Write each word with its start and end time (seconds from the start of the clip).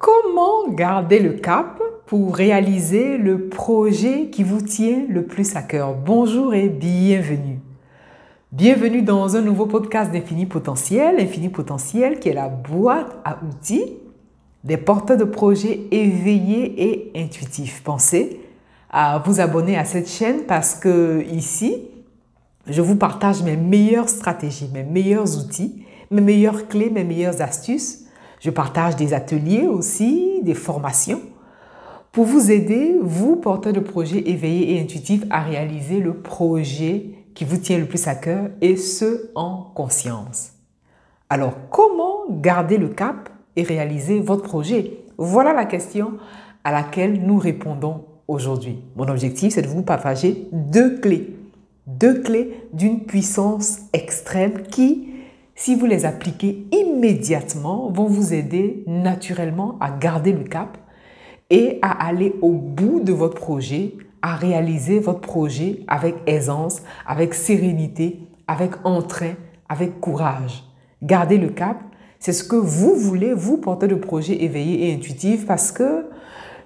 Comment 0.00 0.66
garder 0.70 1.18
le 1.18 1.34
cap 1.34 1.78
pour 2.06 2.34
réaliser 2.34 3.18
le 3.18 3.50
projet 3.50 4.30
qui 4.30 4.42
vous 4.42 4.62
tient 4.62 5.04
le 5.10 5.26
plus 5.26 5.56
à 5.56 5.62
cœur? 5.62 5.94
Bonjour 5.94 6.54
et 6.54 6.70
bienvenue. 6.70 7.60
Bienvenue 8.50 9.02
dans 9.02 9.36
un 9.36 9.42
nouveau 9.42 9.66
podcast 9.66 10.10
d'Infini 10.10 10.46
Potentiel. 10.46 11.20
Infini 11.20 11.50
Potentiel 11.50 12.18
qui 12.18 12.30
est 12.30 12.32
la 12.32 12.48
boîte 12.48 13.14
à 13.26 13.40
outils 13.46 13.98
des 14.64 14.78
porteurs 14.78 15.18
de 15.18 15.24
projets 15.24 15.80
éveillés 15.90 16.82
et 16.82 17.12
intuitifs. 17.22 17.82
Pensez 17.84 18.40
à 18.88 19.18
vous 19.18 19.38
abonner 19.38 19.76
à 19.76 19.84
cette 19.84 20.08
chaîne 20.08 20.44
parce 20.48 20.76
que 20.76 21.22
ici, 21.30 21.76
je 22.66 22.80
vous 22.80 22.96
partage 22.96 23.42
mes 23.42 23.58
meilleures 23.58 24.08
stratégies, 24.08 24.70
mes 24.72 24.82
meilleurs 24.82 25.36
outils, 25.38 25.84
mes 26.10 26.22
meilleures 26.22 26.68
clés, 26.68 26.88
mes 26.88 27.04
meilleures 27.04 27.42
astuces. 27.42 27.99
Je 28.40 28.50
partage 28.50 28.96
des 28.96 29.14
ateliers 29.14 29.66
aussi, 29.66 30.40
des 30.42 30.54
formations 30.54 31.20
pour 32.12 32.24
vous 32.24 32.50
aider, 32.50 32.96
vous, 33.00 33.36
porteurs 33.36 33.72
de 33.72 33.78
projets 33.78 34.28
éveillés 34.28 34.74
et 34.74 34.80
intuitifs, 34.80 35.24
à 35.30 35.42
réaliser 35.42 36.00
le 36.00 36.14
projet 36.14 37.10
qui 37.34 37.44
vous 37.44 37.56
tient 37.56 37.78
le 37.78 37.84
plus 37.84 38.08
à 38.08 38.16
cœur 38.16 38.50
et 38.60 38.76
ce, 38.76 39.30
en 39.36 39.70
conscience. 39.74 40.50
Alors, 41.28 41.52
comment 41.70 42.24
garder 42.28 42.78
le 42.78 42.88
cap 42.88 43.28
et 43.54 43.62
réaliser 43.62 44.18
votre 44.18 44.42
projet? 44.42 45.04
Voilà 45.18 45.52
la 45.52 45.66
question 45.66 46.14
à 46.64 46.72
laquelle 46.72 47.24
nous 47.24 47.38
répondons 47.38 48.06
aujourd'hui. 48.26 48.80
Mon 48.96 49.06
objectif, 49.06 49.54
c'est 49.54 49.62
de 49.62 49.68
vous 49.68 49.82
partager 49.82 50.48
deux 50.50 50.98
clés 50.98 51.36
deux 51.98 52.22
clés 52.22 52.68
d'une 52.72 53.04
puissance 53.04 53.80
extrême 53.92 54.62
qui, 54.62 55.08
si 55.54 55.74
vous 55.74 55.86
les 55.86 56.04
appliquez 56.04 56.66
immédiatement, 56.72 56.89
vont 57.92 58.06
vous 58.06 58.34
aider 58.34 58.84
naturellement 58.86 59.76
à 59.80 59.90
garder 59.90 60.32
le 60.32 60.44
cap 60.44 60.78
et 61.50 61.78
à 61.82 62.06
aller 62.06 62.34
au 62.42 62.52
bout 62.52 63.00
de 63.00 63.12
votre 63.12 63.34
projet, 63.34 63.94
à 64.22 64.36
réaliser 64.36 65.00
votre 65.00 65.20
projet 65.20 65.80
avec 65.88 66.16
aisance, 66.26 66.82
avec 67.06 67.34
sérénité, 67.34 68.20
avec 68.46 68.72
entrain, 68.84 69.34
avec 69.68 70.00
courage. 70.00 70.64
Garder 71.02 71.38
le 71.38 71.48
cap, 71.48 71.78
c'est 72.18 72.32
ce 72.32 72.44
que 72.44 72.56
vous 72.56 72.94
voulez, 72.94 73.32
vous 73.32 73.56
porter 73.56 73.88
de 73.88 73.94
projet 73.94 74.42
éveillé 74.42 74.88
et 74.88 74.94
intuitif, 74.94 75.46
parce 75.46 75.72
que 75.72 76.06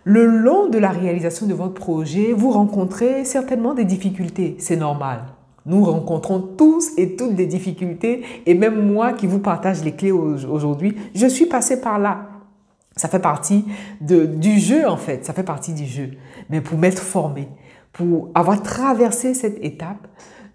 le 0.02 0.26
long 0.26 0.68
de 0.68 0.78
la 0.78 0.90
réalisation 0.90 1.46
de 1.46 1.54
votre 1.54 1.74
projet, 1.74 2.32
vous 2.32 2.50
rencontrez 2.50 3.24
certainement 3.24 3.74
des 3.74 3.84
difficultés. 3.84 4.56
C'est 4.58 4.76
normal. 4.76 5.20
Nous 5.66 5.82
rencontrons 5.84 6.40
tous 6.40 6.92
et 6.98 7.16
toutes 7.16 7.34
des 7.34 7.46
difficultés 7.46 8.22
et 8.44 8.54
même 8.54 8.92
moi 8.92 9.12
qui 9.14 9.26
vous 9.26 9.38
partage 9.38 9.82
les 9.82 9.92
clés 9.92 10.12
aujourd'hui, 10.12 10.96
je 11.14 11.26
suis 11.26 11.46
passé 11.46 11.80
par 11.80 11.98
là. 11.98 12.28
Ça 12.96 13.08
fait 13.08 13.18
partie 13.18 13.64
du 14.00 14.58
jeu 14.58 14.86
en 14.86 14.96
fait, 14.96 15.24
ça 15.24 15.32
fait 15.32 15.42
partie 15.42 15.72
du 15.72 15.86
jeu. 15.86 16.10
Mais 16.50 16.60
pour 16.60 16.78
m'être 16.78 17.02
formé, 17.02 17.48
pour 17.92 18.30
avoir 18.34 18.62
traversé 18.62 19.34
cette 19.34 19.64
étape, 19.64 20.06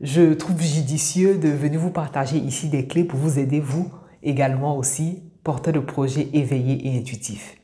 je 0.02 0.34
trouve 0.34 0.62
judicieux 0.62 1.36
de 1.36 1.50
venir 1.50 1.80
vous 1.80 1.90
partager 1.90 2.38
ici 2.38 2.70
des 2.70 2.86
clés 2.86 3.04
pour 3.04 3.20
vous 3.20 3.40
aider, 3.40 3.60
vous 3.60 3.92
également 4.24 4.78
aussi, 4.78 5.24
porteur 5.44 5.74
de 5.74 5.80
projets 5.80 6.30
éveillés 6.34 6.88
et 6.88 6.98
intuitifs. 6.98 7.56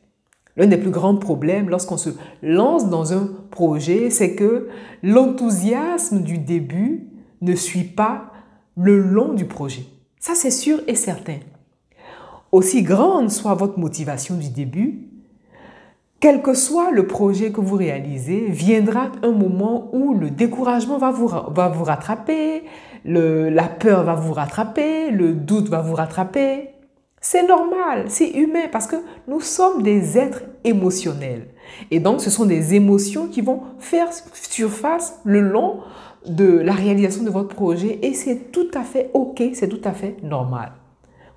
L'un 0.57 0.67
des 0.67 0.77
plus 0.77 0.89
grands 0.89 1.15
problèmes 1.15 1.69
lorsqu'on 1.69 1.97
se 1.97 2.09
lance 2.41 2.89
dans 2.89 3.13
un 3.13 3.29
projet, 3.51 4.09
c'est 4.09 4.35
que 4.35 4.69
l'enthousiasme 5.03 6.21
du 6.21 6.37
début 6.37 7.09
ne 7.41 7.55
suit 7.55 7.83
pas 7.83 8.31
le 8.77 8.97
long 8.97 9.33
du 9.33 9.45
projet. 9.45 9.85
Ça, 10.19 10.33
c'est 10.35 10.51
sûr 10.51 10.79
et 10.87 10.95
certain. 10.95 11.37
Aussi 12.51 12.83
grande 12.83 13.29
soit 13.29 13.53
votre 13.53 13.79
motivation 13.79 14.35
du 14.35 14.49
début, 14.49 15.09
quel 16.19 16.41
que 16.41 16.53
soit 16.53 16.91
le 16.91 17.05
projet 17.05 17.51
que 17.51 17.61
vous 17.61 17.75
réalisez, 17.75 18.45
viendra 18.49 19.11
un 19.21 19.31
moment 19.31 19.89
où 19.93 20.13
le 20.13 20.29
découragement 20.29 20.97
va 20.97 21.11
vous, 21.11 21.27
va 21.27 21.69
vous 21.69 21.83
rattraper, 21.83 22.63
la 23.03 23.67
peur 23.67 24.03
va 24.03 24.15
vous 24.15 24.33
rattraper, 24.33 25.11
le 25.11 25.33
doute 25.33 25.69
va 25.69 25.81
vous 25.81 25.93
rattraper, 25.93 26.69
c'est 27.21 27.47
normal, 27.47 28.05
c'est 28.07 28.29
humain 28.29 28.67
parce 28.71 28.87
que 28.87 28.97
nous 29.27 29.41
sommes 29.41 29.81
des 29.81 30.17
êtres 30.17 30.43
émotionnels. 30.63 31.47
Et 31.89 31.99
donc, 31.99 32.21
ce 32.21 32.29
sont 32.29 32.45
des 32.45 32.75
émotions 32.75 33.27
qui 33.27 33.41
vont 33.41 33.63
faire 33.79 34.09
surface 34.33 35.19
le 35.23 35.41
long 35.41 35.79
de 36.27 36.59
la 36.59 36.73
réalisation 36.73 37.23
de 37.23 37.29
votre 37.29 37.55
projet 37.55 37.99
et 38.01 38.13
c'est 38.13 38.51
tout 38.51 38.67
à 38.73 38.81
fait 38.83 39.09
OK, 39.13 39.41
c'est 39.53 39.67
tout 39.67 39.81
à 39.83 39.91
fait 39.91 40.17
normal. 40.23 40.71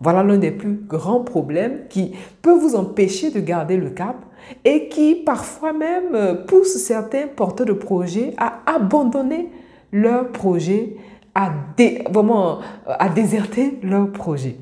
Voilà 0.01 0.23
l'un 0.23 0.39
des 0.39 0.53
plus 0.53 0.75
grands 0.75 1.21
problèmes 1.21 1.81
qui 1.89 2.13
peut 2.41 2.53
vous 2.53 2.77
empêcher 2.77 3.31
de 3.31 3.41
garder 3.41 3.77
le 3.77 3.91
cap 3.91 4.17
et 4.65 4.89
qui 4.89 5.17
parfois 5.17 5.73
même 5.73 6.15
euh, 6.15 6.35
pousse 6.35 6.77
certains 6.77 7.27
porteurs 7.27 7.67
de 7.67 7.73
projets 7.73 8.35
à 8.39 8.61
abandonner 8.67 9.51
leur 9.93 10.29
projet, 10.31 10.97
à, 11.35 11.53
vraiment, 12.11 12.59
euh, 12.87 12.95
à 12.99 13.09
déserter 13.09 13.79
leur 13.83 14.13
projet 14.13 14.57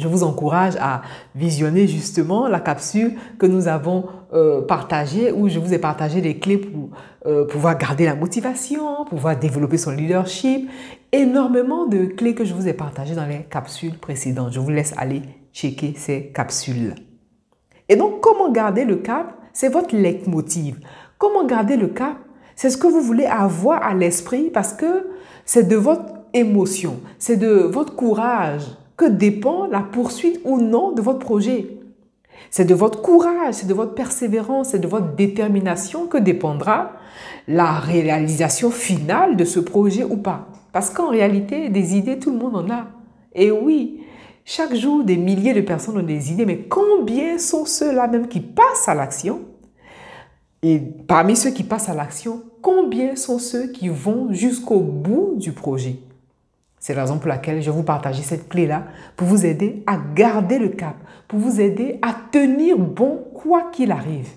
je 0.00 0.08
vous 0.08 0.22
encourage 0.22 0.74
à 0.80 1.02
visionner 1.34 1.86
justement 1.86 2.48
la 2.48 2.60
capsule 2.60 3.16
que 3.38 3.46
nous 3.46 3.68
avons 3.68 4.06
euh, 4.32 4.62
partagée 4.62 5.30
où 5.30 5.48
je 5.48 5.58
vous 5.58 5.72
ai 5.74 5.78
partagé 5.78 6.20
des 6.20 6.38
clés 6.38 6.58
pour 6.58 6.90
euh, 7.26 7.46
pouvoir 7.46 7.76
garder 7.78 8.06
la 8.06 8.14
motivation, 8.14 9.04
pouvoir 9.04 9.38
développer 9.38 9.76
son 9.76 9.92
leadership. 9.92 10.68
Énormément 11.12 11.86
de 11.86 12.06
clés 12.06 12.34
que 12.34 12.44
je 12.44 12.54
vous 12.54 12.68
ai 12.68 12.72
partagées 12.72 13.14
dans 13.14 13.26
les 13.26 13.42
capsules 13.50 13.98
précédentes. 13.98 14.52
Je 14.52 14.60
vous 14.60 14.70
laisse 14.70 14.94
aller 14.96 15.22
checker 15.52 15.94
ces 15.96 16.32
capsules. 16.32 16.94
Et 17.88 17.96
donc, 17.96 18.20
comment 18.20 18.50
garder 18.50 18.84
le 18.84 18.96
cap? 18.96 19.34
C'est 19.52 19.68
votre 19.68 19.94
leitmotiv. 19.94 20.78
Comment 21.18 21.44
garder 21.44 21.76
le 21.76 21.88
cap? 21.88 22.16
C'est 22.54 22.70
ce 22.70 22.76
que 22.76 22.86
vous 22.86 23.00
voulez 23.00 23.26
avoir 23.26 23.82
à 23.82 23.94
l'esprit 23.94 24.50
parce 24.50 24.72
que 24.72 25.08
c'est 25.44 25.66
de 25.66 25.76
votre 25.76 26.20
émotion, 26.32 27.00
c'est 27.18 27.36
de 27.36 27.48
votre 27.48 27.96
courage, 27.96 28.62
que 29.00 29.06
dépend 29.06 29.66
la 29.66 29.80
poursuite 29.80 30.42
ou 30.44 30.60
non 30.60 30.92
de 30.92 31.00
votre 31.00 31.20
projet. 31.20 31.78
C'est 32.50 32.66
de 32.66 32.74
votre 32.74 33.00
courage, 33.00 33.54
c'est 33.54 33.66
de 33.66 33.72
votre 33.72 33.94
persévérance, 33.94 34.68
c'est 34.68 34.78
de 34.78 34.86
votre 34.86 35.14
détermination 35.14 36.06
que 36.06 36.18
dépendra 36.18 36.92
la 37.48 37.72
réalisation 37.78 38.70
finale 38.70 39.36
de 39.36 39.44
ce 39.46 39.58
projet 39.58 40.04
ou 40.04 40.18
pas. 40.18 40.48
Parce 40.74 40.90
qu'en 40.90 41.08
réalité, 41.08 41.70
des 41.70 41.96
idées, 41.96 42.18
tout 42.18 42.30
le 42.30 42.36
monde 42.36 42.56
en 42.56 42.70
a. 42.70 42.88
Et 43.34 43.50
oui, 43.50 44.02
chaque 44.44 44.74
jour, 44.74 45.02
des 45.02 45.16
milliers 45.16 45.54
de 45.54 45.62
personnes 45.62 45.96
ont 45.96 46.02
des 46.02 46.30
idées, 46.30 46.44
mais 46.44 46.58
combien 46.58 47.38
sont 47.38 47.64
ceux-là 47.64 48.06
même 48.06 48.28
qui 48.28 48.40
passent 48.40 48.86
à 48.86 48.94
l'action? 48.94 49.40
Et 50.62 50.78
parmi 50.78 51.36
ceux 51.36 51.52
qui 51.52 51.64
passent 51.64 51.88
à 51.88 51.94
l'action, 51.94 52.42
combien 52.60 53.16
sont 53.16 53.38
ceux 53.38 53.68
qui 53.68 53.88
vont 53.88 54.30
jusqu'au 54.30 54.80
bout 54.80 55.36
du 55.36 55.52
projet? 55.52 56.00
C'est 56.80 56.94
la 56.94 57.02
raison 57.02 57.18
pour 57.18 57.28
laquelle 57.28 57.60
je 57.60 57.70
vous 57.70 57.82
partage 57.82 58.18
cette 58.22 58.48
clé-là 58.48 58.84
pour 59.16 59.28
vous 59.28 59.44
aider 59.44 59.84
à 59.86 59.98
garder 60.14 60.58
le 60.58 60.70
cap, 60.70 60.96
pour 61.28 61.38
vous 61.38 61.60
aider 61.60 61.98
à 62.00 62.16
tenir 62.32 62.78
bon 62.78 63.22
quoi 63.34 63.70
qu'il 63.70 63.92
arrive, 63.92 64.28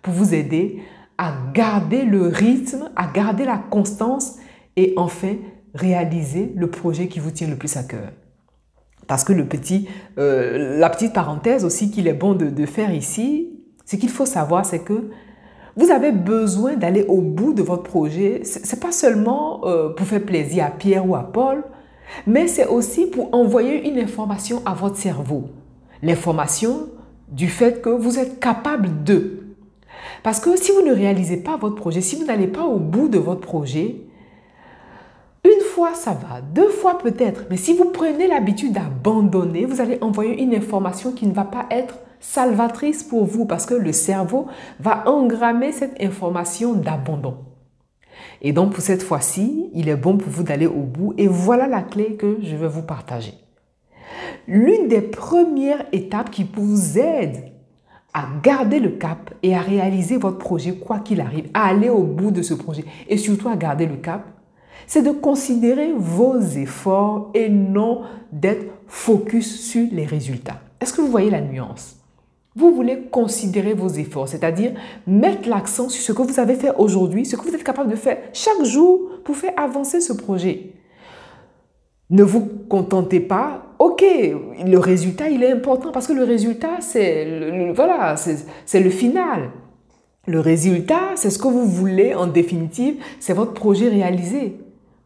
pour 0.00 0.14
vous 0.14 0.32
aider 0.32 0.82
à 1.18 1.34
garder 1.52 2.04
le 2.04 2.28
rythme, 2.28 2.90
à 2.96 3.08
garder 3.08 3.44
la 3.44 3.58
constance 3.58 4.36
et 4.76 4.94
enfin 4.96 5.34
réaliser 5.74 6.52
le 6.54 6.70
projet 6.70 7.08
qui 7.08 7.18
vous 7.18 7.32
tient 7.32 7.48
le 7.48 7.56
plus 7.56 7.76
à 7.76 7.82
cœur. 7.82 8.12
Parce 9.08 9.24
que 9.24 9.32
le 9.32 9.44
petit, 9.44 9.88
euh, 10.18 10.78
la 10.78 10.88
petite 10.88 11.12
parenthèse 11.12 11.64
aussi 11.64 11.90
qu'il 11.90 12.06
est 12.06 12.14
bon 12.14 12.34
de, 12.34 12.66
faire 12.66 12.94
ici, 12.94 13.50
ce 13.84 13.96
qu'il 13.96 14.08
faut 14.08 14.26
savoir, 14.26 14.64
c'est 14.64 14.78
que 14.84 15.10
vous 15.76 15.90
avez 15.90 16.12
besoin 16.12 16.76
d'aller 16.76 17.04
au 17.08 17.20
bout 17.20 17.52
de 17.52 17.62
votre 17.62 17.82
projet. 17.82 18.42
Ce 18.44 18.60
n'est 18.60 18.80
pas 18.80 18.92
seulement 18.92 19.66
euh, 19.66 19.88
pour 19.88 20.06
faire 20.06 20.22
plaisir 20.22 20.64
à 20.64 20.70
Pierre 20.70 21.08
ou 21.08 21.16
à 21.16 21.24
Paul, 21.24 21.64
mais 22.26 22.48
c'est 22.48 22.66
aussi 22.66 23.06
pour 23.06 23.34
envoyer 23.34 23.88
une 23.88 23.98
information 23.98 24.62
à 24.64 24.74
votre 24.74 24.96
cerveau. 24.96 25.48
L'information 26.02 26.88
du 27.28 27.48
fait 27.48 27.80
que 27.80 27.90
vous 27.90 28.18
êtes 28.18 28.40
capable 28.40 29.04
de. 29.04 29.40
Parce 30.22 30.40
que 30.40 30.56
si 30.56 30.72
vous 30.72 30.82
ne 30.82 30.92
réalisez 30.94 31.38
pas 31.38 31.56
votre 31.56 31.76
projet, 31.76 32.00
si 32.00 32.16
vous 32.16 32.24
n'allez 32.24 32.46
pas 32.46 32.64
au 32.64 32.78
bout 32.78 33.08
de 33.08 33.18
votre 33.18 33.40
projet, 33.40 33.96
une 35.44 35.64
fois 35.74 35.94
ça 35.94 36.12
va, 36.12 36.40
deux 36.40 36.68
fois 36.68 36.98
peut-être, 36.98 37.44
mais 37.48 37.56
si 37.56 37.74
vous 37.74 37.86
prenez 37.86 38.26
l'habitude 38.26 38.72
d'abandonner, 38.72 39.64
vous 39.64 39.80
allez 39.80 39.98
envoyer 40.02 40.42
une 40.42 40.54
information 40.54 41.12
qui 41.12 41.26
ne 41.26 41.32
va 41.32 41.44
pas 41.44 41.66
être 41.70 41.98
salvatrice 42.20 43.02
pour 43.02 43.24
vous 43.24 43.46
parce 43.46 43.64
que 43.64 43.74
le 43.74 43.92
cerveau 43.92 44.46
va 44.78 45.08
engrammer 45.08 45.72
cette 45.72 46.02
information 46.02 46.74
d'abandon. 46.74 47.36
Et 48.42 48.52
donc 48.52 48.72
pour 48.72 48.82
cette 48.82 49.02
fois-ci, 49.02 49.70
il 49.74 49.88
est 49.88 49.96
bon 49.96 50.16
pour 50.16 50.30
vous 50.30 50.42
d'aller 50.42 50.66
au 50.66 50.82
bout 50.82 51.14
et 51.18 51.26
voilà 51.26 51.66
la 51.66 51.82
clé 51.82 52.14
que 52.14 52.38
je 52.42 52.56
vais 52.56 52.68
vous 52.68 52.82
partager. 52.82 53.34
L'une 54.48 54.88
des 54.88 55.02
premières 55.02 55.84
étapes 55.92 56.30
qui 56.30 56.46
vous 56.54 56.98
aide 56.98 57.52
à 58.12 58.26
garder 58.42 58.80
le 58.80 58.90
cap 58.90 59.32
et 59.42 59.54
à 59.54 59.60
réaliser 59.60 60.16
votre 60.16 60.38
projet 60.38 60.74
quoi 60.74 60.98
qu'il 60.98 61.20
arrive, 61.20 61.48
à 61.54 61.66
aller 61.66 61.90
au 61.90 62.02
bout 62.02 62.30
de 62.30 62.42
ce 62.42 62.54
projet 62.54 62.84
et 63.08 63.16
surtout 63.16 63.48
à 63.48 63.56
garder 63.56 63.86
le 63.86 63.96
cap, 63.96 64.24
c'est 64.86 65.02
de 65.02 65.12
considérer 65.12 65.92
vos 65.96 66.40
efforts 66.40 67.30
et 67.34 67.48
non 67.48 68.02
d'être 68.32 68.66
focus 68.88 69.60
sur 69.60 69.86
les 69.92 70.04
résultats. 70.04 70.60
Est-ce 70.80 70.92
que 70.92 71.00
vous 71.00 71.10
voyez 71.10 71.30
la 71.30 71.40
nuance? 71.40 71.99
Vous 72.56 72.74
voulez 72.74 73.02
considérer 73.10 73.74
vos 73.74 73.88
efforts, 73.88 74.28
c'est-à-dire 74.28 74.72
mettre 75.06 75.48
l'accent 75.48 75.88
sur 75.88 76.02
ce 76.02 76.12
que 76.12 76.22
vous 76.22 76.40
avez 76.40 76.56
fait 76.56 76.72
aujourd'hui, 76.76 77.24
ce 77.24 77.36
que 77.36 77.42
vous 77.42 77.54
êtes 77.54 77.62
capable 77.62 77.90
de 77.90 77.96
faire 77.96 78.18
chaque 78.32 78.64
jour 78.64 79.20
pour 79.24 79.36
faire 79.36 79.52
avancer 79.56 80.00
ce 80.00 80.12
projet. 80.12 80.72
Ne 82.10 82.24
vous 82.24 82.48
contentez 82.68 83.20
pas. 83.20 83.66
Ok, 83.78 84.02
le 84.02 84.78
résultat, 84.78 85.28
il 85.28 85.44
est 85.44 85.52
important 85.52 85.92
parce 85.92 86.08
que 86.08 86.12
le 86.12 86.24
résultat, 86.24 86.80
c'est 86.80 87.24
le, 87.24 87.72
voilà, 87.72 88.16
c'est 88.16 88.80
le 88.80 88.90
final. 88.90 89.50
Le 90.26 90.40
résultat, 90.40 91.12
c'est 91.14 91.30
ce 91.30 91.38
que 91.38 91.48
vous 91.48 91.64
voulez 91.64 92.14
en 92.14 92.26
définitive, 92.26 92.96
c'est 93.20 93.32
votre 93.32 93.54
projet 93.54 93.88
réalisé. 93.88 94.58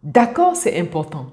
D'accord, 0.03 0.57
c'est 0.57 0.81
important. 0.81 1.27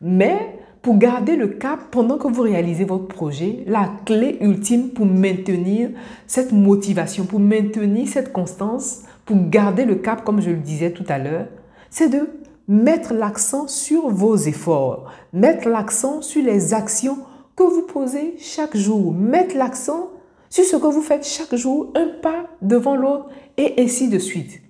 Mais 0.00 0.58
pour 0.84 0.98
garder 0.98 1.34
le 1.34 1.48
cap 1.48 1.80
pendant 1.90 2.18
que 2.18 2.28
vous 2.28 2.42
réalisez 2.42 2.84
votre 2.84 3.06
projet, 3.06 3.64
la 3.66 3.90
clé 4.04 4.36
ultime 4.42 4.90
pour 4.90 5.06
maintenir 5.06 5.88
cette 6.26 6.52
motivation, 6.52 7.24
pour 7.24 7.40
maintenir 7.40 8.06
cette 8.06 8.34
constance, 8.34 9.00
pour 9.24 9.48
garder 9.48 9.86
le 9.86 9.94
cap, 9.94 10.24
comme 10.24 10.42
je 10.42 10.50
le 10.50 10.58
disais 10.58 10.90
tout 10.90 11.06
à 11.08 11.18
l'heure, 11.18 11.46
c'est 11.88 12.10
de 12.10 12.28
mettre 12.68 13.14
l'accent 13.14 13.66
sur 13.66 14.10
vos 14.10 14.36
efforts, 14.36 15.10
mettre 15.32 15.70
l'accent 15.70 16.20
sur 16.20 16.44
les 16.44 16.74
actions 16.74 17.16
que 17.56 17.62
vous 17.62 17.86
posez 17.86 18.34
chaque 18.38 18.76
jour, 18.76 19.14
mettre 19.14 19.56
l'accent 19.56 20.10
sur 20.50 20.64
ce 20.64 20.76
que 20.76 20.86
vous 20.86 21.00
faites 21.00 21.26
chaque 21.26 21.54
jour, 21.54 21.92
un 21.94 22.08
pas 22.20 22.44
devant 22.60 22.94
l'autre, 22.94 23.30
et 23.56 23.72
ainsi 23.78 24.08
de 24.08 24.18
suite. 24.18 24.60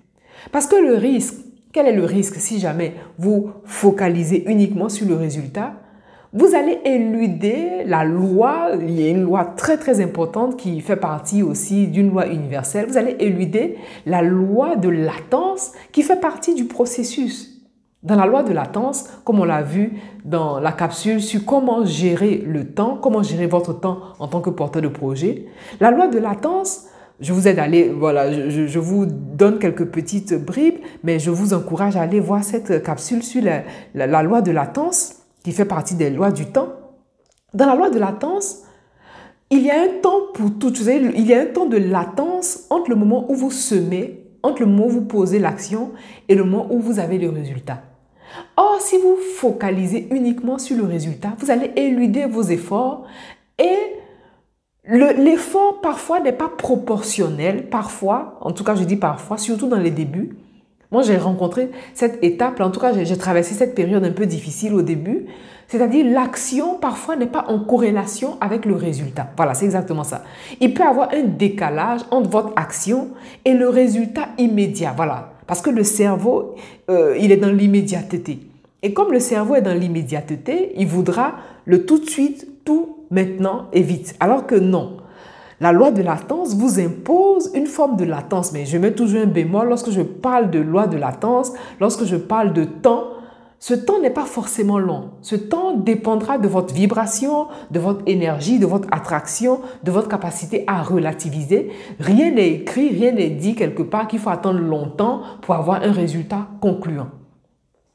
Parce 0.53 0.69
que 0.69 0.77
le 0.77 0.95
risque, 0.95 1.35
quel 1.73 1.89
est 1.89 1.93
le 1.93 2.05
risque 2.05 2.37
si 2.37 2.61
jamais 2.61 2.95
vous 3.19 3.51
focalisez 3.65 4.45
uniquement 4.47 4.89
sur 4.89 5.09
le 5.09 5.17
résultat? 5.17 5.81
Vous 6.35 6.57
allez 6.57 6.81
éluder 6.85 7.85
la 7.87 8.03
loi, 8.03 8.71
il 8.81 9.01
y 9.01 9.07
a 9.07 9.11
une 9.11 9.23
loi 9.23 9.45
très 9.45 9.77
très 9.77 10.01
importante 10.01 10.57
qui 10.57 10.81
fait 10.81 10.97
partie 10.97 11.45
aussi 11.45 11.87
d'une 11.87 12.11
loi 12.11 12.27
universelle, 12.27 12.87
vous 12.89 12.99
allez 12.99 13.15
éluder 13.21 13.79
la 14.05 14.21
loi 14.21 14.75
de 14.75 14.89
latence 14.89 15.73
qui 15.93 16.03
fait 16.03 16.21
partie 16.21 16.57
du 16.57 16.65
processus. 16.65 17.53
Dans 18.03 18.17
la 18.17 18.27
loi 18.27 18.43
de 18.43 18.53
latence, 18.53 19.09
comme 19.25 19.39
on 19.39 19.45
l'a 19.45 19.63
vu 19.63 19.93
dans 20.25 20.59
la 20.59 20.73
capsule 20.73 21.23
sur 21.23 21.45
comment 21.47 21.87
gérer 21.87 22.43
le 22.45 22.67
temps, 22.67 22.99
comment 23.01 23.23
gérer 23.23 23.47
votre 23.47 23.73
temps 23.73 24.01
en 24.19 24.27
tant 24.27 24.41
que 24.41 24.51
porteur 24.51 24.83
de 24.83 24.89
projet, 24.89 25.47
la 25.81 25.93
loi 25.93 26.09
de 26.09 26.19
latence, 26.19 26.87
je 27.21 27.33
vous 27.33 27.47
aide 27.47 27.61
à 27.61 27.63
aller, 27.63 27.91
voilà, 27.97 28.51
je, 28.51 28.79
vous 28.81 29.07
donne 29.07 29.61
quelques 29.61 29.87
petites 29.87 30.35
bribes, 30.35 30.81
mais 31.05 31.21
je 31.21 31.31
vous 31.31 31.55
encourage 31.55 31.97
à 31.97 32.03
aller 32.03 32.19
voir 32.19 32.43
cette 32.43 32.83
capsule 32.83 33.23
sur 33.23 33.41
la 33.95 34.23
loi 34.25 34.43
de 34.43 34.51
latence 34.51 35.24
qui 35.45 35.53
fait 35.53 35.67
partie 35.67 35.95
des 35.95 36.11
lois 36.11 36.33
du 36.33 36.47
temps. 36.47 36.71
Dans 37.53 37.67
la 37.67 37.77
loi 37.77 37.91
de 37.91 37.99
latence, 38.01 38.63
il 39.51 39.61
y 39.61 39.71
a 39.71 39.81
un 39.81 40.01
temps 40.03 40.33
pour 40.33 40.59
tout. 40.59 40.73
Vous 40.75 40.91
il 40.91 41.27
y 41.27 41.35
a 41.35 41.41
un 41.41 41.47
temps 41.47 41.67
de 41.67 41.77
latence 41.77 42.67
entre 42.71 42.91
le 42.91 42.97
moment 42.97 43.31
où 43.31 43.35
vous 43.37 43.53
semez, 43.53 44.27
entre 44.43 44.63
le 44.63 44.67
moment 44.67 44.87
où 44.87 44.91
vous 44.91 45.05
posez 45.05 45.39
l'action 45.39 45.93
et 46.29 46.35
le 46.35 46.43
moment 46.43 46.67
où 46.71 46.81
vous 46.81 46.99
avez 46.99 47.19
le 47.19 47.29
résultat. 47.29 47.83
Or, 48.57 48.81
si 48.81 48.97
vous 48.99 49.17
focalisez 49.37 50.09
uniquement 50.11 50.59
sur 50.59 50.77
le 50.77 50.85
résultat, 50.85 51.35
vous 51.39 51.51
allez 51.51 51.71
éluder 51.77 52.25
vos 52.25 52.43
efforts 52.43 53.07
et 53.59 53.77
l'effort 54.87 55.81
parfois 55.83 56.21
n'est 56.21 56.33
pas 56.33 56.49
proportionnel, 56.49 57.69
parfois, 57.69 58.39
en 58.41 58.51
tout 58.51 58.65
cas 58.65 58.75
je 58.75 58.85
dis 58.85 58.97
parfois, 58.97 59.39
surtout 59.39 59.69
dans 59.69 59.79
les 59.79 59.91
débuts, 59.91 60.37
moi, 60.93 61.03
j'ai 61.03 61.17
rencontré 61.17 61.71
cette 61.95 62.23
étape, 62.23 62.61
en 62.61 62.71
tout 62.71 62.81
cas, 62.81 62.93
j'ai 62.93 63.17
traversé 63.17 63.55
cette 63.55 63.75
période 63.75 64.05
un 64.05 64.13
peu 64.13 64.27
difficile 64.27 64.75
au 64.75 64.83
début. 64.83 65.27
C'est-à-dire, 65.67 66.07
l'action, 66.07 66.79
parfois, 66.79 67.17
n'est 67.17 67.27
pas 67.27 67.47
en 67.49 67.59
corrélation 67.59 68.37
avec 68.41 68.65
le 68.65 68.75
résultat. 68.75 69.29
Voilà, 69.37 69.55
c'est 69.55 69.65
exactement 69.65 70.05
ça. 70.05 70.23
Il 70.61 70.75
peut 70.75 70.85
y 70.85 70.87
avoir 70.87 71.09
un 71.13 71.23
décalage 71.23 72.03
entre 72.11 72.31
votre 72.31 72.53
action 72.57 73.11
et 73.45 73.55
le 73.55 73.69
résultat 73.69 74.29
immédiat. 74.39 74.93
Voilà. 74.95 75.33
Parce 75.47 75.63
que 75.63 75.71
le 75.71 75.83
cerveau, 75.83 76.55
euh, 76.91 77.17
il 77.19 77.33
est 77.33 77.37
dans 77.37 77.51
l'immédiateté. 77.51 78.41
Et 78.83 78.93
comme 78.93 79.13
le 79.13 79.21
cerveau 79.21 79.55
est 79.55 79.63
dans 79.63 79.75
l'immédiateté, 79.75 80.73
il 80.77 80.87
voudra 80.87 81.37
le 81.65 81.87
tout 81.87 81.99
de 81.99 82.09
suite, 82.09 82.47
tout 82.65 82.99
maintenant 83.11 83.69
et 83.73 83.83
vite. 83.83 84.15
Alors 84.21 84.47
que 84.47 84.55
non. 84.55 84.99
La 85.65 85.73
loi 85.73 85.93
de 85.93 86.03
latence 86.03 86.55
vous 86.55 86.79
impose 86.79 87.51
une 87.55 87.67
forme 87.67 87.97
de 87.97 88.05
latence, 88.05 88.53
mais 88.53 88.67
je 88.67 88.77
mets 88.77 88.93
toujours 88.93 89.23
un 89.23 89.27
bémol 89.27 89.67
lorsque 89.67 89.91
je 89.91 90.03
parle 90.03 90.51
de 90.51 90.59
loi 90.59 90.87
de 90.87 90.99
latence, 90.99 91.55
lorsque 91.81 92.05
je 92.05 92.17
parle 92.17 92.53
de 92.53 92.65
temps. 92.65 93.05
Ce 93.61 93.73
temps 93.73 93.99
n'est 93.99 94.11
pas 94.11 94.27
forcément 94.27 94.79
long. 94.79 95.13
Ce 95.23 95.35
temps 95.35 95.73
dépendra 95.73 96.37
de 96.37 96.49
votre 96.49 96.75
vibration, 96.75 97.47
de 97.71 97.81
votre 97.81 98.03
énergie, 98.05 98.59
de 98.59 98.67
votre 98.67 98.89
attraction, 98.93 99.63
de 99.83 99.91
votre 99.91 100.11
capacité 100.11 100.65
à 100.67 100.83
relativiser. 100.83 101.71
Rien 101.99 102.31
n'est 102.33 102.51
écrit, 102.51 102.91
rien 102.91 103.13
n'est 103.13 103.31
dit 103.31 103.55
quelque 103.55 103.83
part 103.83 104.07
qu'il 104.07 104.19
faut 104.19 104.29
attendre 104.29 104.61
longtemps 104.61 105.23
pour 105.41 105.55
avoir 105.55 105.83
un 105.83 105.93
résultat 105.93 106.47
concluant. 106.61 107.09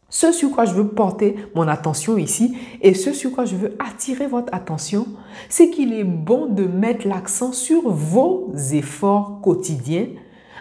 Ce 0.10 0.32
sur 0.32 0.52
quoi 0.52 0.66
je 0.66 0.74
veux 0.74 0.88
porter 0.88 1.36
mon 1.56 1.68
attention 1.68 2.18
ici 2.18 2.58
et 2.82 2.94
ce 2.94 3.14
sur 3.14 3.32
quoi 3.32 3.46
je 3.46 3.56
veux 3.56 3.76
attirer 3.80 4.28
votre 4.28 4.54
attention, 4.54 5.06
c'est 5.50 5.70
qu'il 5.70 5.94
est 5.94 6.04
bon 6.04 6.48
de 6.48 6.64
mettre 6.66 7.08
l'accent 7.08 7.52
sur 7.52 7.90
vos 7.90 8.52
efforts 8.72 9.40
quotidiens 9.42 10.08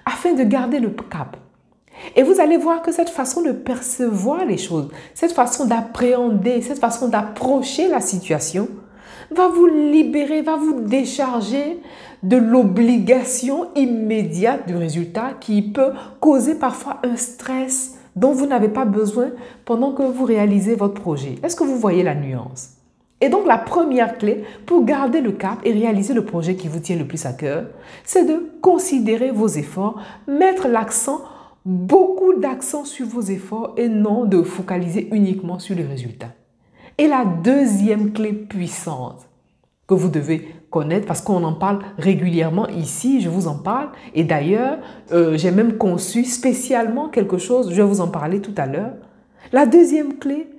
afin 0.05 0.35
de 0.35 0.45
garder 0.45 0.81
le 0.81 0.91
cap. 0.91 1.37
Et 2.15 2.23
vous 2.23 2.41
allez 2.41 2.57
voir 2.57 2.83
que 2.83 2.93
cette 2.93 3.09
façon 3.09 3.43
de 3.43 3.53
percevoir 3.53 4.45
les 4.45 4.59
choses, 4.59 4.89
cette 5.15 5.33
façon 5.33 5.67
d'appréhender, 5.67 6.63
cette 6.63 6.79
façon 6.79 7.09
d'approcher 7.09 7.89
la 7.89 8.01
situation, 8.01 8.69
va 9.31 9.49
vous 9.49 9.67
libérer, 9.67 10.43
va 10.43 10.57
vous 10.57 10.81
décharger 10.81 11.81
de 12.23 12.37
l'obligation 12.37 13.69
immédiate 13.75 14.67
du 14.67 14.77
résultat 14.77 15.33
qui 15.41 15.63
peut 15.63 15.93
causer 16.21 16.55
parfois 16.55 16.99
un 17.05 17.17
stress, 17.17 17.98
dont 18.19 18.33
vous 18.33 18.47
n'avez 18.47 18.69
pas 18.69 18.85
besoin 18.85 19.31
pendant 19.65 19.93
que 19.93 20.03
vous 20.03 20.25
réalisez 20.25 20.75
votre 20.75 21.01
projet. 21.01 21.37
Est-ce 21.43 21.57
que 21.57 21.65
vous 21.65 21.79
voyez 21.79 22.03
la 22.03 22.15
nuance? 22.15 22.71
Et 23.21 23.29
donc 23.29 23.47
la 23.47 23.59
première 23.59 24.19
clé 24.19 24.45
pour 24.67 24.85
garder 24.85 25.21
le 25.21 25.33
cap 25.33 25.59
et 25.65 25.73
réaliser 25.73 26.15
le 26.15 26.25
projet 26.25 26.55
qui 26.57 26.69
vous 26.69 26.79
tient 26.81 26.97
le 26.97 27.07
plus 27.07 27.27
à 27.27 27.33
cœur, 27.33 27.67
c'est 28.05 28.25
de 28.25 28.51
considérer 28.61 29.31
vos 29.31 29.49
efforts, 29.49 30.01
mettre 30.27 30.69
l'accent, 30.69 31.23
beaucoup 31.65 32.35
d'accent 32.35 32.85
sur 32.85 33.07
vos 33.07 33.21
efforts 33.21 33.75
et 33.77 33.89
non 33.89 34.25
de 34.25 34.43
focaliser 34.43 35.09
uniquement 35.13 35.59
sur 35.59 35.75
les 35.75 35.85
résultats. 35.85 36.33
Et 36.97 37.07
la 37.09 37.25
deuxième 37.25 38.13
clé 38.13 38.33
puissante, 38.33 39.28
que 39.89 39.95
vous 39.95 40.09
devez 40.09 40.55
connaître 40.71 41.07
parce 41.07 41.23
qu'on 41.23 41.43
en 41.43 41.55
parle 41.55 41.79
régulièrement 41.97 42.69
ici, 42.69 43.23
je 43.23 43.31
vous 43.31 43.49
en 43.49 43.57
parle. 43.57 43.89
Et 44.15 44.23
d'ailleurs, 44.23 44.79
euh, 45.13 45.37
j'ai 45.37 45.51
même 45.51 45.79
conçu 45.79 46.25
spécialement 46.25 47.09
quelque 47.09 47.39
chose, 47.39 47.71
je 47.71 47.77
vais 47.77 47.89
vous 47.89 48.03
en 48.03 48.09
parler 48.09 48.41
tout 48.41 48.55
à 48.59 48.67
l'heure. 48.67 48.93
La 49.51 49.65
deuxième 49.65 50.19
clé, 50.19 50.51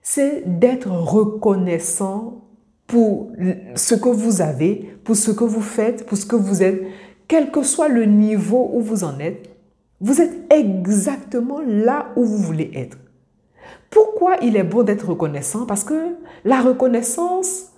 c'est 0.00 0.42
d'être 0.46 0.90
reconnaissant 0.90 2.40
pour 2.86 3.30
ce 3.74 3.94
que 3.94 4.08
vous 4.08 4.40
avez, 4.40 4.96
pour 5.04 5.14
ce 5.14 5.30
que 5.30 5.44
vous 5.44 5.60
faites, 5.60 6.06
pour 6.06 6.16
ce 6.16 6.24
que 6.24 6.36
vous 6.36 6.62
êtes, 6.62 6.82
quel 7.28 7.50
que 7.52 7.62
soit 7.62 7.88
le 7.88 8.06
niveau 8.06 8.70
où 8.72 8.80
vous 8.80 9.04
en 9.04 9.18
êtes. 9.20 9.50
Vous 10.00 10.22
êtes 10.22 10.50
exactement 10.50 11.60
là 11.64 12.08
où 12.16 12.24
vous 12.24 12.38
voulez 12.38 12.70
être. 12.74 12.96
Pourquoi 13.90 14.36
il 14.42 14.56
est 14.56 14.64
bon 14.64 14.82
d'être 14.82 15.08
reconnaissant? 15.08 15.66
Parce 15.66 15.84
que 15.84 16.16
la 16.44 16.60
reconnaissance, 16.60 17.69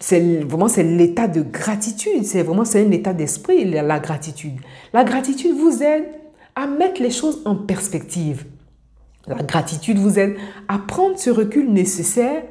c'est 0.00 0.38
vraiment 0.38 0.68
c'est 0.68 0.82
l'état 0.82 1.28
de 1.28 1.42
gratitude, 1.42 2.24
c'est 2.24 2.42
vraiment 2.42 2.64
c'est 2.64 2.84
un 2.84 2.90
état 2.90 3.12
d'esprit 3.12 3.64
la 3.66 4.00
gratitude. 4.00 4.58
La 4.92 5.04
gratitude 5.04 5.54
vous 5.54 5.82
aide 5.82 6.06
à 6.56 6.66
mettre 6.66 7.02
les 7.02 7.10
choses 7.10 7.42
en 7.44 7.54
perspective. 7.54 8.46
La 9.26 9.42
gratitude 9.42 9.98
vous 9.98 10.18
aide 10.18 10.36
à 10.68 10.78
prendre 10.78 11.18
ce 11.18 11.30
recul 11.30 11.70
nécessaire. 11.70 12.42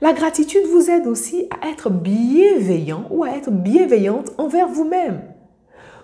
La 0.00 0.12
gratitude 0.12 0.66
vous 0.72 0.90
aide 0.90 1.06
aussi 1.06 1.46
à 1.62 1.68
être 1.68 1.90
bienveillant 1.90 3.06
ou 3.10 3.24
à 3.24 3.30
être 3.30 3.50
bienveillante 3.50 4.32
envers 4.36 4.68
vous-même. 4.68 5.22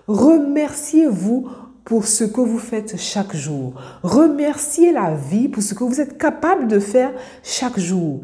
Remerciez-vous 0.07 1.49
pour 1.83 2.05
ce 2.05 2.23
que 2.23 2.41
vous 2.41 2.57
faites 2.57 2.97
chaque 2.97 3.35
jour. 3.35 3.73
Remerciez 4.01 4.91
la 4.91 5.13
vie 5.13 5.49
pour 5.49 5.61
ce 5.61 5.73
que 5.73 5.83
vous 5.83 5.99
êtes 5.99 6.17
capable 6.17 6.67
de 6.67 6.79
faire 6.79 7.13
chaque 7.43 7.79
jour. 7.79 8.21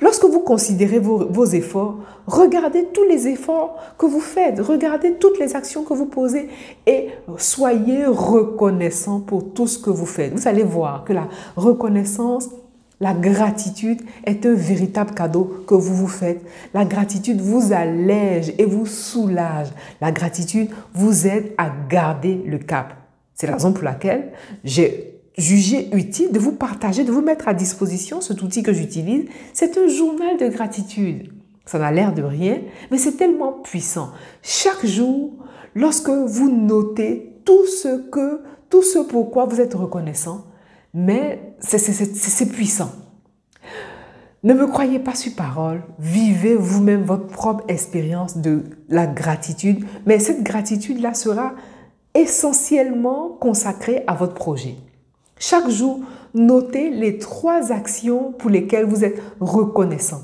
Lorsque 0.00 0.24
vous 0.24 0.40
considérez 0.40 0.98
vos, 0.98 1.44
efforts, 1.46 1.98
regardez 2.26 2.86
tous 2.92 3.04
les 3.04 3.28
efforts 3.28 3.76
que 3.98 4.06
vous 4.06 4.20
faites, 4.20 4.60
regardez 4.60 5.14
toutes 5.14 5.38
les 5.38 5.56
actions 5.56 5.84
que 5.84 5.94
vous 5.94 6.06
posez 6.06 6.48
et 6.86 7.08
soyez 7.38 8.04
reconnaissant 8.06 9.20
pour 9.20 9.52
tout 9.52 9.66
ce 9.66 9.78
que 9.78 9.90
vous 9.90 10.06
faites. 10.06 10.32
Vous 10.34 10.48
allez 10.48 10.64
voir 10.64 11.04
que 11.04 11.12
la 11.12 11.28
reconnaissance, 11.56 12.50
la 13.00 13.14
gratitude 13.14 14.02
est 14.24 14.44
un 14.44 14.54
véritable 14.54 15.14
cadeau 15.14 15.64
que 15.66 15.74
vous 15.74 15.94
vous 15.94 16.08
faites. 16.08 16.44
La 16.74 16.84
gratitude 16.84 17.40
vous 17.40 17.72
allège 17.72 18.54
et 18.58 18.64
vous 18.64 18.86
soulage. 18.86 19.68
La 20.00 20.12
gratitude 20.12 20.70
vous 20.94 21.26
aide 21.26 21.52
à 21.58 21.70
garder 21.88 22.42
le 22.46 22.58
cap. 22.58 22.94
C'est 23.34 23.46
la 23.46 23.54
raison 23.54 23.72
pour 23.72 23.84
laquelle 23.84 24.32
j'ai 24.64 25.15
jugé 25.36 25.88
utile 25.94 26.32
de 26.32 26.38
vous 26.38 26.52
partager, 26.52 27.04
de 27.04 27.12
vous 27.12 27.20
mettre 27.20 27.48
à 27.48 27.54
disposition 27.54 28.20
cet 28.20 28.42
outil 28.42 28.62
que 28.62 28.72
j'utilise. 28.72 29.26
C'est 29.52 29.76
un 29.78 29.86
journal 29.86 30.36
de 30.38 30.48
gratitude. 30.48 31.32
Ça 31.66 31.78
n'a 31.78 31.90
l'air 31.90 32.14
de 32.14 32.22
rien, 32.22 32.60
mais 32.90 32.98
c'est 32.98 33.16
tellement 33.16 33.52
puissant. 33.52 34.10
Chaque 34.42 34.86
jour, 34.86 35.32
lorsque 35.74 36.08
vous 36.08 36.50
notez 36.50 37.40
tout 37.44 37.66
ce 37.66 38.08
que, 38.08 38.42
tout 38.70 38.82
ce 38.82 39.00
pourquoi 39.00 39.46
vous 39.46 39.60
êtes 39.60 39.74
reconnaissant, 39.74 40.44
mais 40.94 41.54
c'est 41.58 42.52
puissant. 42.52 42.92
Ne 44.44 44.54
me 44.54 44.66
croyez 44.68 45.00
pas 45.00 45.16
sur 45.16 45.34
parole, 45.34 45.82
vivez 45.98 46.54
vous-même 46.54 47.02
votre 47.02 47.26
propre 47.26 47.64
expérience 47.66 48.36
de 48.36 48.62
la 48.88 49.06
gratitude, 49.08 49.84
mais 50.06 50.20
cette 50.20 50.44
gratitude-là 50.44 51.14
sera 51.14 51.54
essentiellement 52.14 53.36
consacrée 53.40 54.04
à 54.06 54.14
votre 54.14 54.34
projet. 54.34 54.76
Chaque 55.38 55.68
jour, 55.68 56.00
notez 56.34 56.90
les 56.90 57.18
trois 57.18 57.70
actions 57.70 58.32
pour 58.32 58.50
lesquelles 58.50 58.86
vous 58.86 59.04
êtes 59.04 59.22
reconnaissant. 59.38 60.22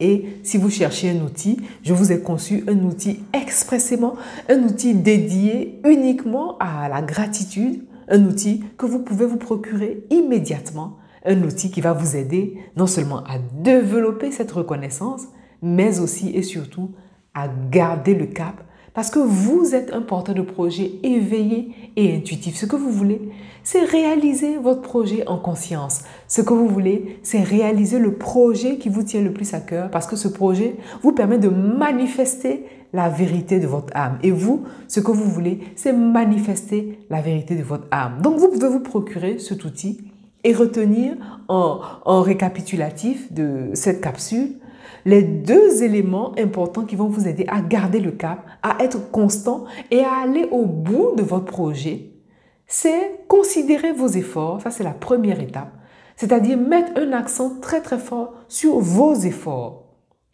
Et 0.00 0.26
si 0.42 0.58
vous 0.58 0.68
cherchez 0.68 1.10
un 1.10 1.24
outil, 1.24 1.58
je 1.82 1.94
vous 1.94 2.12
ai 2.12 2.20
conçu 2.20 2.64
un 2.68 2.78
outil 2.80 3.20
expressément, 3.32 4.16
un 4.48 4.62
outil 4.64 4.94
dédié 4.94 5.80
uniquement 5.86 6.58
à 6.58 6.88
la 6.88 7.02
gratitude, 7.02 7.84
un 8.08 8.24
outil 8.24 8.62
que 8.76 8.84
vous 8.84 8.98
pouvez 8.98 9.24
vous 9.24 9.38
procurer 9.38 10.04
immédiatement, 10.10 10.98
un 11.24 11.42
outil 11.42 11.70
qui 11.70 11.80
va 11.80 11.92
vous 11.92 12.16
aider 12.16 12.58
non 12.76 12.86
seulement 12.86 13.24
à 13.24 13.38
développer 13.38 14.32
cette 14.32 14.52
reconnaissance, 14.52 15.22
mais 15.62 16.00
aussi 16.00 16.30
et 16.30 16.42
surtout 16.42 16.90
à 17.32 17.48
garder 17.48 18.14
le 18.14 18.26
cap 18.26 18.64
parce 18.96 19.10
que 19.10 19.18
vous 19.18 19.74
êtes 19.74 19.92
un 19.92 20.00
porteur 20.00 20.34
de 20.34 20.40
projet 20.40 20.92
éveillé 21.02 21.68
et 21.96 22.16
intuitif. 22.16 22.56
Ce 22.56 22.64
que 22.64 22.76
vous 22.76 22.90
voulez, 22.90 23.20
c'est 23.62 23.84
réaliser 23.84 24.56
votre 24.56 24.80
projet 24.80 25.22
en 25.28 25.36
conscience. 25.36 26.00
Ce 26.28 26.40
que 26.40 26.54
vous 26.54 26.66
voulez, 26.66 27.18
c'est 27.22 27.42
réaliser 27.42 27.98
le 27.98 28.14
projet 28.14 28.78
qui 28.78 28.88
vous 28.88 29.02
tient 29.02 29.20
le 29.20 29.34
plus 29.34 29.52
à 29.52 29.60
cœur 29.60 29.90
parce 29.90 30.06
que 30.06 30.16
ce 30.16 30.28
projet 30.28 30.76
vous 31.02 31.12
permet 31.12 31.36
de 31.36 31.50
manifester 31.50 32.64
la 32.94 33.10
vérité 33.10 33.60
de 33.60 33.66
votre 33.66 33.94
âme. 33.94 34.18
Et 34.22 34.30
vous, 34.30 34.64
ce 34.88 35.00
que 35.00 35.10
vous 35.10 35.28
voulez, 35.28 35.60
c'est 35.76 35.92
manifester 35.92 36.98
la 37.10 37.20
vérité 37.20 37.54
de 37.54 37.62
votre 37.62 37.88
âme. 37.90 38.22
Donc, 38.22 38.38
vous 38.38 38.48
pouvez 38.48 38.68
vous 38.68 38.80
procurer 38.80 39.38
cet 39.38 39.66
outil 39.66 40.10
et 40.42 40.54
retenir 40.54 41.16
en, 41.48 41.80
en 42.06 42.22
récapitulatif 42.22 43.30
de 43.30 43.72
cette 43.74 44.00
capsule 44.00 44.54
les 45.06 45.22
deux 45.22 45.84
éléments 45.84 46.32
importants 46.36 46.84
qui 46.84 46.96
vont 46.96 47.08
vous 47.08 47.28
aider 47.28 47.46
à 47.48 47.62
garder 47.62 48.00
le 48.00 48.10
cap, 48.10 48.44
à 48.62 48.82
être 48.82 49.10
constant 49.12 49.64
et 49.92 50.00
à 50.00 50.16
aller 50.22 50.48
au 50.50 50.66
bout 50.66 51.14
de 51.16 51.22
votre 51.22 51.44
projet, 51.44 52.10
c'est 52.66 53.24
considérer 53.28 53.92
vos 53.92 54.08
efforts. 54.08 54.60
Ça, 54.60 54.72
c'est 54.72 54.82
la 54.82 54.90
première 54.90 55.40
étape. 55.40 55.72
C'est-à-dire 56.16 56.58
mettre 56.58 57.00
un 57.00 57.12
accent 57.12 57.60
très 57.60 57.80
très 57.80 57.98
fort 57.98 58.34
sur 58.48 58.80
vos 58.80 59.14
efforts. 59.14 59.84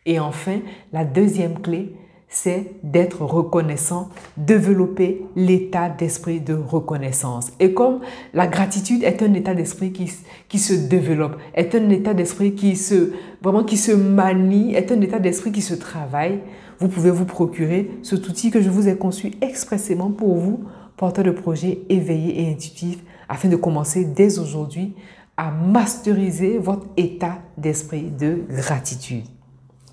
Et 0.07 0.19
enfin, 0.19 0.61
la 0.93 1.05
deuxième 1.05 1.61
clé, 1.61 1.95
c'est 2.33 2.73
d'être 2.83 3.23
reconnaissant, 3.23 4.09
développer 4.39 5.23
l'état 5.37 5.91
d'esprit 5.91 6.41
de 6.41 6.55
reconnaissance. 6.55 7.53
Et 7.61 7.75
comme 7.75 8.01
la 8.33 8.47
gratitude 8.47 9.03
est 9.05 9.23
un 9.23 9.35
état 9.35 9.55
d'esprit 9.55 9.93
qui, 9.93 10.11
qui 10.49 10.59
se 10.59 10.73
développe, 10.73 11.37
est 11.55 11.75
un 11.75 11.91
état 11.91 12.15
d'esprit 12.15 12.55
qui 12.55 12.75
se, 12.77 13.13
vraiment 13.43 13.65
manie, 13.99 14.75
est 14.75 14.91
un 14.91 15.01
état 15.03 15.19
d'esprit 15.19 15.53
qui 15.53 15.61
se 15.61 15.75
travaille, 15.75 16.41
vous 16.79 16.89
pouvez 16.89 17.11
vous 17.11 17.27
procurer 17.27 17.91
cet 18.03 18.27
outil 18.27 18.51
que 18.51 18.63
je 18.63 18.71
vous 18.71 18.89
ai 18.89 18.97
conçu 18.97 19.33
expressément 19.43 20.11
pour 20.11 20.37
vous, 20.37 20.65
porteur 20.97 21.25
de 21.25 21.33
projet 21.33 21.83
éveillé 21.91 22.43
et 22.43 22.51
intuitif, 22.51 22.99
afin 23.29 23.51
de 23.51 23.57
commencer 23.57 24.07
dès 24.07 24.39
aujourd'hui 24.39 24.95
à 25.37 25.51
masteriser 25.51 26.57
votre 26.57 26.87
état 26.97 27.41
d'esprit 27.59 28.05
de 28.05 28.45
gratitude. 28.49 29.25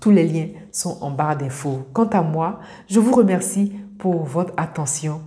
Tous 0.00 0.10
les 0.10 0.26
liens 0.26 0.48
sont 0.72 0.98
en 1.02 1.10
barre 1.10 1.36
d'infos. 1.36 1.86
Quant 1.92 2.08
à 2.08 2.22
moi, 2.22 2.60
je 2.88 3.00
vous 3.00 3.12
remercie 3.12 3.72
pour 3.98 4.24
votre 4.24 4.52
attention 4.56 5.22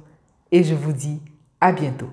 et 0.52 0.64
je 0.64 0.76
vous 0.76 0.94
dis 0.94 1.22
à 1.62 1.72
bientôt. 1.72 2.10